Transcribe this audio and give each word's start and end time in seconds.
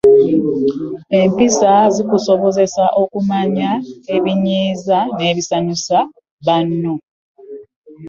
Empisa 1.19 1.71
zikusobozesa 1.95 2.83
okumanya 3.01 3.69
ebinyiiza 4.15 4.99
n'ebisanyusa 5.17 5.97
banno. 6.45 6.95